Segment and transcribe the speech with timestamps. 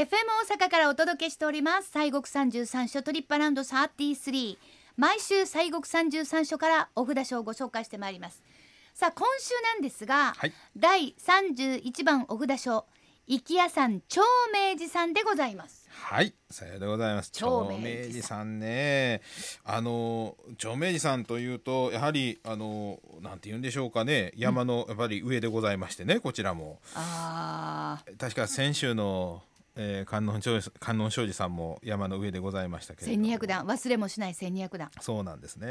[0.00, 0.06] FM
[0.48, 1.90] 大阪からお届けしております。
[1.92, 4.56] 西国三十三所トリップアラウンド33
[4.96, 8.42] 毎週西国三十三所からお札書をご紹介してまいります。
[8.94, 10.54] さあ今週なんですが、はい。
[10.74, 12.86] 第31番お札書
[13.28, 14.22] 生き屋さん長
[14.72, 15.86] 明寺さんでございます。
[15.90, 17.30] はい、さようでございます。
[17.32, 18.06] 長長明寺さん。
[18.06, 19.20] 明寺さんね、
[19.64, 26.80] あの長明寺さんというとやはりあのなんて言うんでしょうかね、山のやっぱり上でございましてね、こちらも。
[26.94, 29.42] あ確か先週の、
[29.82, 34.90] えー、観音長観音庄司さんも山の上でございましたけれども、1200段忘れもしない1200段。
[35.00, 35.66] そうなんですね。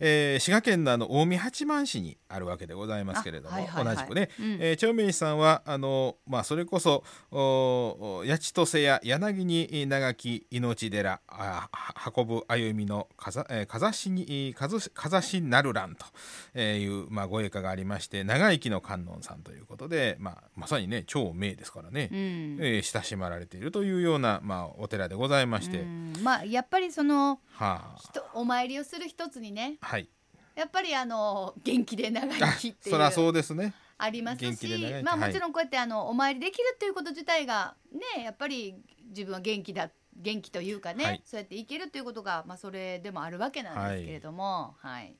[0.00, 3.96] えー滋賀県のあの近江八幡市にあるわけでございますけれども、あはいはいはい。
[3.96, 4.58] 同じくね、うん。
[4.60, 22.18] えー長明寺さんはあのまあそれこそお八千歳や柳に長き命寺あは運ぶ歩みのかざ、えー、かざしにかずかざしなるらんというまあご栄華がありまして長生きの観音さんということでまあまさにね長明ですからね、うん。
[22.60, 26.14] えー親しまられているというようなまあお寺でございまして、うん。
[26.22, 27.96] まあやっぱりそのはあ。
[27.98, 29.76] 人お参りをする一つにね。
[29.80, 30.08] はい。
[30.56, 33.72] やっぱりあの元気で長あ生きっていそりゃうそうですね。
[33.98, 38.74] ありますしまあもちろんこうやってあのお参りできるっていうこと自体がねやっぱり
[39.08, 41.22] 自分は元気だ元気というかね、はい。
[41.24, 45.14] そうやっていけるということがまあそれでもあるわけなんですけれどもはい、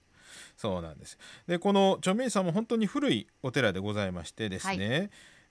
[0.56, 1.18] そうなんです。
[1.46, 5.10] でこの著名さんも本当に古いお寺でございましてですね、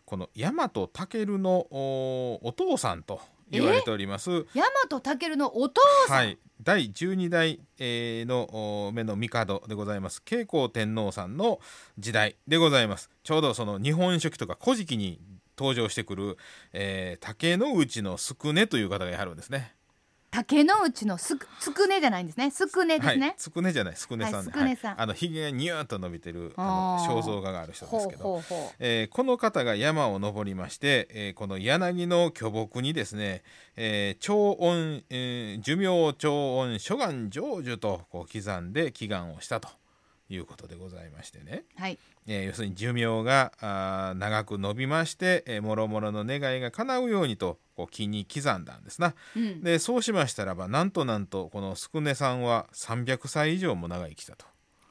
[0.09, 3.21] この大和武のおお父さんと
[3.51, 4.47] 言われております。
[4.55, 10.23] 大和武のお父さん、はい、第12代、えーのお目の帝でございます。
[10.23, 11.59] 慶光天皇さんの
[11.99, 13.11] 時代でございます。
[13.21, 15.21] ちょうどその日本書紀とか古事記に
[15.55, 16.37] 登場してくる、
[16.73, 19.75] えー竹之内の宿根という方がやるんですね。
[20.31, 22.51] 竹之内のすくつくねじゃないんですね。
[22.51, 24.37] すくねですね、はい、つくねじゃない、すくねさんね。
[24.37, 24.91] はいすくねさん。
[24.91, 25.03] はい。
[25.03, 28.41] あのひげがニューッと伸びてるあの肖像画がある人ですけど。
[28.41, 33.43] ほえーこの方が山を登りまして、えーこの柳の巨木にですね、
[33.75, 39.69] えー長音、えー寿命長音諸願成就とこう刻んで祈願をしたと
[40.29, 41.97] いうことでございましてね、うはい。
[42.27, 49.15] えー要するに寿命があー長く伸びまして、えー、もろもろの願いが叶うようにとこう木に刻んだんですな。
[49.35, 49.61] うん。
[49.63, 54.45] でそうしましたらばなんとなんとこの宿根さんは300歳以上も長生きしたと。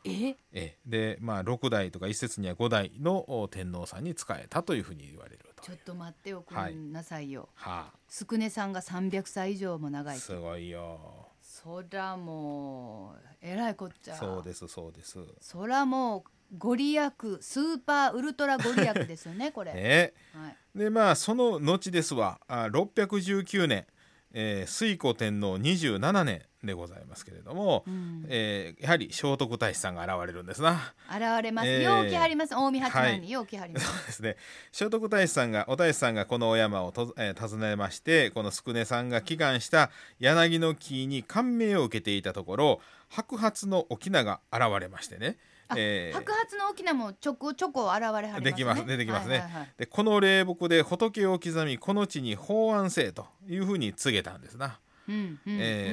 [0.04, 0.36] え？
[0.52, 5.62] えーでまあ6代とか一説には5代のお天皇さんに仕えたというふうに言われると。
[5.62, 6.74] ちょっと待っておくはい。
[6.74, 11.27] んなさいよ、はすくねさんが300歳以上も長あ、いすごいよ
[11.62, 14.14] そらもうえらいこっちゃ。
[14.14, 15.18] そうですそうです。
[15.40, 16.22] そらもう
[16.56, 20.12] ご利益スーパーウルトラご利益ですよねこれ、 ね。
[20.32, 22.40] はい、でまあその後ですわ。
[22.46, 23.86] あ619年、
[24.32, 30.92] えー、推古天皇27年でございますけれども、うん、えーやはり聖徳太子さんが現れるんですな。
[31.08, 32.50] 現れます、えー陽気張ります。
[32.50, 33.20] 近江八幡はい。
[33.20, 34.36] に陽気張ります、 そうですね。
[34.72, 48.50] 聖徳太子さんがお太子さんがこのお山をと、えー訪ねましてこの宿根さんが祈願した柳の木に感銘を受けていたところ白髪の翁が現れましてね、あえー白髪の沖縄もちょこちょこ現れはりますね。
[48.50, 49.38] できます出てきますね。
[49.38, 49.68] はいはいはい。
[49.78, 54.78] でこの霊木で仏を刻みこの地に法安せえというふうに告げたんですな。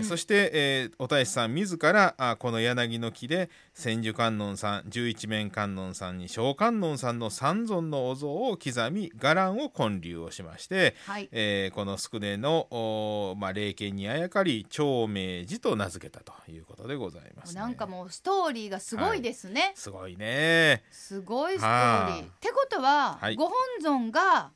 [0.04, 17.62] そして、えーお太子さん自らあこの柳の木で千手観音さん十一面観音さんに小観音さんの三尊のお像を刻み伽藍を建立をしまして、はいえーこの宿根の、おーまあ、霊験にあやかり長明寺と名付けたということでございます、ね。
[17.62, 20.84] なんかもうストーリーがすごいですね、すごいね。
[20.92, 21.72] すごいストーリー。
[21.72, 24.52] はあってことは、はいご本尊が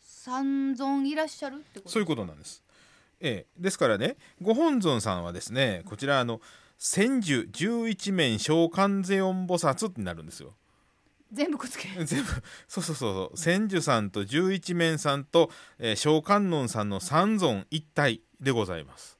[0.00, 2.63] 三尊いらっしゃるってことそういうことなんです。
[3.20, 6.40] ええ、ですからねご本尊さんはですねこちらあの
[6.78, 10.54] 千手十一面小観世音菩薩ってなるんですよ。
[11.32, 12.04] 全部くっつける。
[12.06, 12.30] 全部
[12.68, 19.18] そうそうそうそう千手さんと十一面さんと、えー、小観音さんの三尊一体でございます。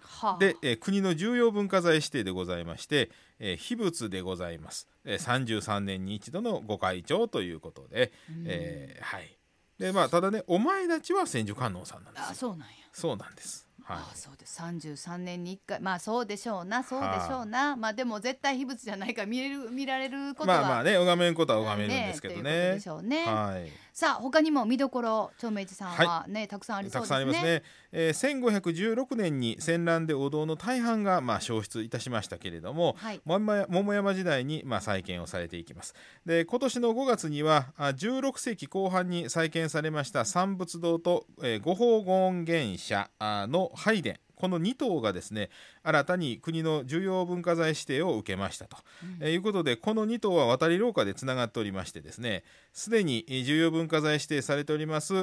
[0.00, 8.12] はあ、で、えー国の重要文化財指定でございまして、えー秘仏でございます、えー、33年に一度のご開帳ということで、
[8.44, 9.36] えーはい
[9.78, 12.85] でまあただねお前たちは千手観音さんなんですよあそうなんや。
[12.96, 13.68] そうなんです。
[13.84, 13.96] はい。
[13.98, 14.54] あそうです。
[14.54, 15.80] 三十三年に一回。
[15.80, 16.82] まあそうでしょうな。
[16.82, 20.62] そうでしょうな、まあでも絶対秘仏じゃないから見れる見られることは。
[20.62, 23.24] まあまあね拝めんことは拝めるんですけどということねでしょうね。
[23.26, 27.08] はいさあ他にも見どころ長明寺さんはね、たくさんありそうですね。
[27.08, 27.62] たくさんありますね、
[27.92, 28.52] えー、
[28.92, 33.22] 1516年に戦乱でお堂の大半がまあ消失いたしましたけれども、はい。
[33.24, 35.94] 桃山時代にまあ再建をされていきます
[36.26, 42.02] で今年の5月にはあ16世紀後半に再建されました三仏堂と、えー、五宝
[42.44, 45.50] 権現社あの拝殿この2棟がですね
[45.82, 55.18] 新たに国の重要文化財指定を受けましたと、うん、えー、いうことでこの2棟は渡り廊下でつながっておりましてですねすでに重要文化財指定されておりますあ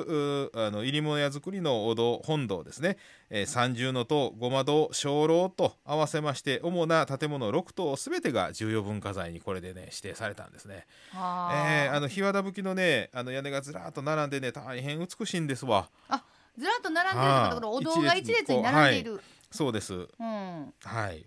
[0.71, 2.97] の入り物屋造りのお堂本堂ですね、
[3.29, 10.85] えー、三重の塔ごま堂鐘楼と合わせまして主な建物6棟すべてが重要文化財にこれでね指定されたんですね。
[11.13, 15.89] えー、あの日和田吹きのねあの屋根がずらっと並んでね大変美しいんですわ。
[16.09, 16.23] あ
[16.57, 19.13] ずらっと並んでるところお堂が一列に並んでいる。
[19.15, 19.21] はい、
[19.51, 19.93] そうです。
[19.93, 21.25] うん、はい。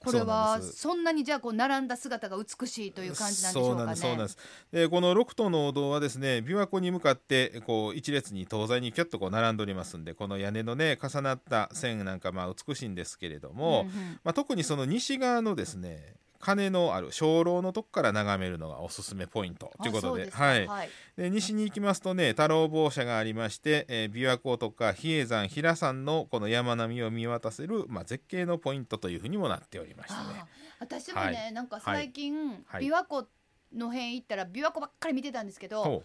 [0.00, 3.96] これはそんなにじゃあこう並んだ姿が美しいという感じなんでしょうかね。
[3.96, 4.38] そうなんです。
[4.72, 30.44] でこの六棟のお堂はですね琵琶湖に向かってこう一列に東西にキュッとこう並んでおりますんでこの屋根のね重なった線なんかまあ美しいんですけれども、うんうん、まあ特にその西側のですね鐘のある鐘楼のとこから眺めるのがおすすめポイントということではい、はい、で西に行きますとね太郎坊社がありまして、えー、琵琶湖とか比叡山平山のこの山並みを見渡せる、まあ、絶景のポイントというふうにもなっておりましてね。
[30.78, 33.26] 私もね、はい、なんか最近、はい、琵琶湖
[33.74, 36.04] の辺行ったら琵琶湖ばっかり見てたんですけど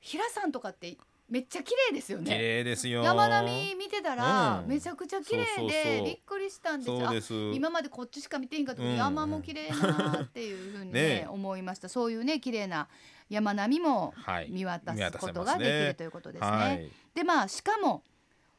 [0.00, 0.96] 平山とかって
[1.32, 2.30] めっちゃ綺麗ですよね。
[2.30, 3.02] 綺麗ですよ。
[3.02, 6.84] 山並み見てたら、めちゃくちゃ綺麗でびっくりしたんで
[7.22, 7.54] すよ。
[7.54, 11.88] 今までこっちしか見てへんかったけど、山も綺麗なっていうふうにね思いました。
[11.88, 12.86] そういうね綺麗な
[13.30, 14.12] 山並みも
[14.50, 16.90] 見渡すことができるということですね。
[17.14, 18.02] でまあしかも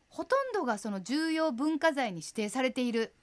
[0.09, 3.13] ほとんどがその重要文化財に指定されている。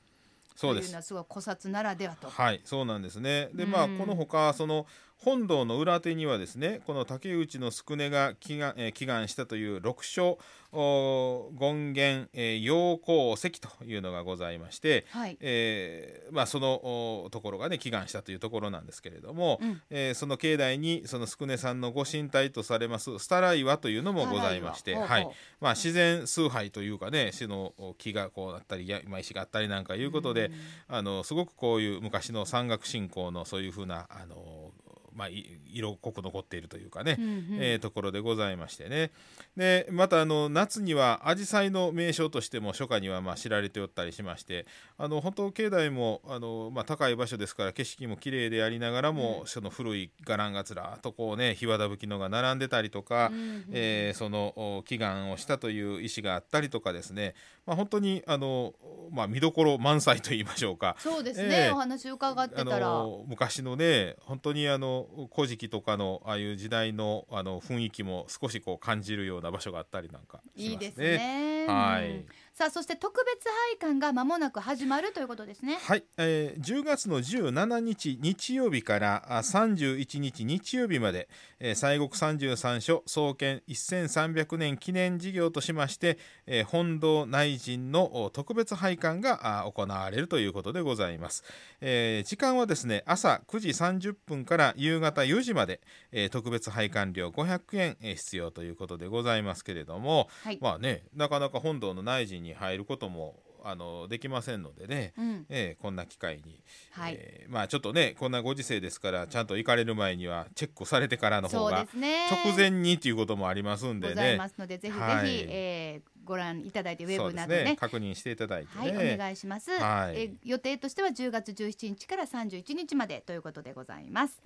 [0.54, 0.86] そうです。
[0.86, 2.30] というのはすごい古刹ならではと。
[2.30, 3.48] はい、そうなんですね。
[3.52, 4.86] で、まあこのほかその
[5.22, 10.38] 本堂の裏手にはですねこの竹内の宿根が祈願,、えー、祈願したという六所
[10.72, 25.28] 権現、えー、陽光石というのがございまして、はい、えー、まあ、そのところがね祈願したというところなんですけれども、うん、えー、その境内にその宿根さんのご神体とされますスタラ岩というのもございまして、はい。
[25.60, 30.50] まあ、自然崇拝というかね死の木がこうだったり山石があったりなんかいうことで、
[30.88, 34.69] あのすごくこういう昔の山岳信仰のそういうふうなあの
[35.14, 35.28] まあ、
[35.72, 39.10] 色濃く残っているというかね、うんうん、えー、ところでございましてね。
[39.56, 44.66] でまたあの夏には紫陽花の名所としても初夏にはまあ知られておったりしまして
[44.96, 57.34] あの本当境内もあの、まあ、高い場所ですから景色も綺麗でありながらも、うん、その古い伽藍がずらっとこうね日和田吹きのが並んでたりとか、うんうん、えー、その祈願をしたという意思があったりとかですね、
[57.66, 58.74] まあ、本当にあの、
[59.10, 60.96] まあ、見どころ満載と言いましょうか。
[60.98, 63.04] そうですね、えー、お話伺ってたら。
[63.26, 64.99] 昔のね本当にあの
[65.34, 70.70] 古事記とかのああいう時代のあの雰囲気も少しこう感じるような場所があったりなんかしますね。
[70.72, 72.24] いいですねはい。
[72.52, 75.78] さあそして特別拝観が間もなく始まるということですね。
[75.82, 91.44] はい、えー、10月の17日日曜日から31日日曜日まで、えー、西国33所創建1300年記念事業としまして、えー、本堂内陣の特別拝観が行われるということでございます。
[91.80, 95.80] えー、時間はですね朝9時30分から夕方4時まで、
[96.12, 106.62] えー、特別拝観料500円、えー、必要ということでございますけれども、はい、まあねなかなか本堂の内陣にに入ることもあのできませんのでね、うん、えー、こんな機会に、
[106.92, 114.14] はい、えー、まあちょっとねこんなご時世ですからちゃんと行かれる前にはチェックされてからの方が直前にっていうこともありますんでね。
[114.14, 124.40] ございますのでぜひぜひ、はい、えー、ご覧いただいてウェブなどね、ね、確認していただいて、ね、はい、お願いします、はい、え予定としては10月17日から31日までということでございます。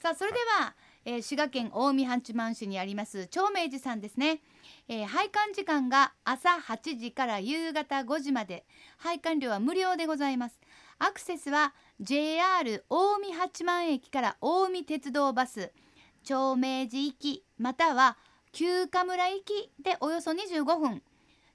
[0.00, 4.40] さあそれでは、はいえー、滋賀県近江八幡市にあります長明寺さんですね、
[4.88, 8.64] えー、拝観時間が朝8時から夕方5時まで。
[8.98, 10.60] 拝観料は無料でございます。
[10.98, 15.72] アクセスは JR 近江八幡駅から近江鉄道バス。
[16.22, 18.16] 長明寺行きまたは
[18.52, 21.02] 旧神村行きでおよそ25分。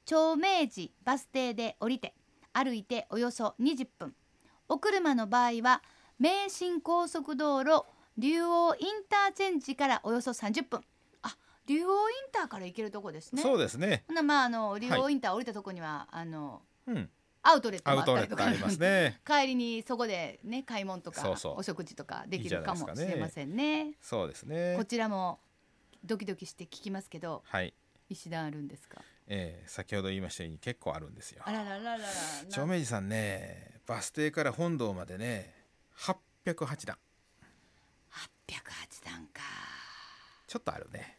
[0.06, 2.13] 長明寺バス停で降りて
[2.53, 4.13] 歩いておよそ20分。
[4.68, 5.82] お車の場合は
[6.20, 7.86] 名神高速道路
[8.20, 10.82] 竜王インターチェンジからおよそ30分。
[11.22, 13.42] あ竜王インターから行けるとこですね。
[13.42, 14.04] そうですね。
[14.14, 17.10] なまああの竜王インター降りたとこには、はい、あの、うん、
[17.44, 18.46] アウトレットもあったりとか。
[18.46, 19.22] ありますね。
[19.26, 23.94] 帰りにそこでね買い物とかお食事とかできるかもしれませんね。
[24.02, 24.76] そうですね。
[24.78, 25.40] こちらも
[26.04, 27.74] ドキドキして聞きますけど、はい、
[28.10, 29.02] 石段あるんですか？
[29.28, 31.44] えー、先ほど言いましたように結構あるんですよ。
[31.46, 32.04] あららららら
[32.50, 35.54] 長明寺さんねバス停から本堂までね
[36.46, 36.98] 808段
[38.48, 39.42] 808段か。
[40.48, 41.18] ちょっとあるね。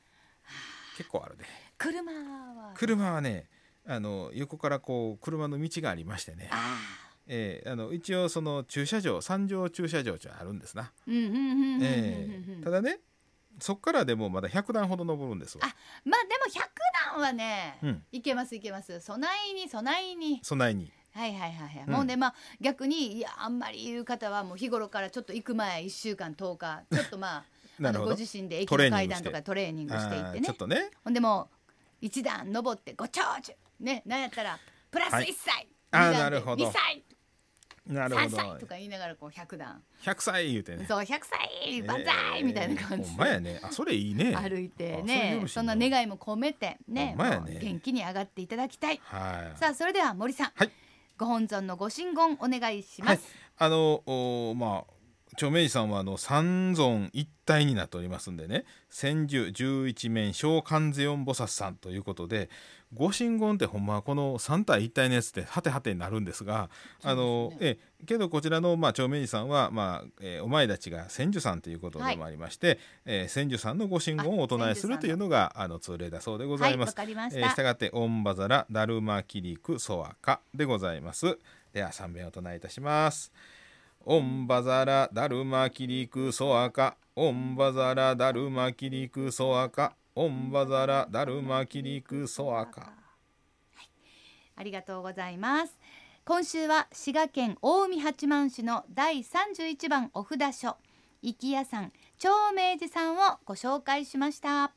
[0.96, 1.44] 結構あるね。
[1.78, 2.72] 車は。
[2.74, 3.48] 車はね
[3.86, 6.50] あの横からこう車の道がありましてね。
[7.26, 10.92] えー、あの一応その駐車場三条駐車場ってあるんですな。
[12.64, 12.98] ただね
[13.60, 15.64] そっからでもまだ100段ほど登るんですわ。
[15.64, 18.02] あまあでも100段段はね、うん。
[18.12, 19.00] いけますいけます。
[19.00, 20.40] 備えに備えに。
[20.42, 21.92] 備えにはいはいはいはい、うん。
[21.92, 27.44] もうねまあ逆にいやあんまり言う方はもう日頃からちょっと行く前1週間10日 ちょっとまあ
[27.82, 28.10] なあるほど。
[28.10, 30.28] のご自身で駅トレーの階段とかトレーニングしていってね。
[30.28, 30.90] あーちょっとね。
[31.04, 31.56] ほんでもう
[32.00, 34.58] 一段登ってご長寿ねなんやったら
[34.90, 35.26] プラスはい。
[35.26, 36.68] 1歳、あー二段でなるほど。
[36.68, 37.02] 2歳。
[37.88, 38.36] 3なるほど。
[38.36, 39.82] 歳とか言いながらこう100段。
[40.02, 40.84] 100歳言うてね。
[40.86, 43.58] そう100歳万歳みたいな感じほんまやね。
[43.62, 44.36] あそれいいね。
[44.36, 47.52] 歩いてねそんな願いも込めてねほんまやね。
[47.52, 49.00] もう元気に上がっていただきたい。
[49.02, 49.58] はい。
[49.58, 50.70] さあそれでは森さん、はい
[51.20, 53.20] ご本尊のご神言お願いします、
[53.58, 54.99] あのおまあ
[55.34, 58.64] 著名人さんはあの三尊一体になっておりますんでね。
[58.88, 62.48] 千住十一面小観世音菩薩さんということで
[62.92, 66.68] ご神言ってほんまはこの三体一体のやつってはてはてになるんですが
[67.04, 75.80] あのえけどこちらの、まあ、著名人さんは、まあえーお前たちが千住さんということでもありまして、えー千住さんのご神言をお唱えするというのがあの。
[75.80, 76.94] 通例だそうでございます。
[76.98, 77.62] えした。
[77.62, 81.38] がって「オンバザラダルマキリクソワカ」でございます。
[81.72, 83.32] では3遍お唱えいたします
[84.06, 86.96] オンバザラダルマキリクソワカ。
[87.14, 89.94] オンバザラダルマキリクソワカ。
[90.14, 92.94] オンバザラダルマキリクソワカ。
[94.56, 95.78] ありがとうございます。
[96.24, 100.78] 今週は滋賀県近江八幡市の第31番お札書。
[101.22, 104.72] 生き屋さん長明寺さんをご紹介しました。